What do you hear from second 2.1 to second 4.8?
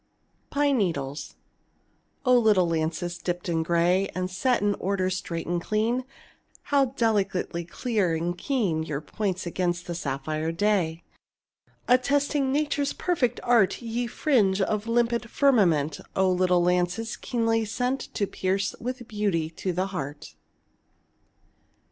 O little lances, dipped in grey, And set in